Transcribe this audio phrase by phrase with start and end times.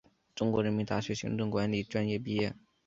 [0.33, 2.55] 中国人民大学行政管理专业毕业。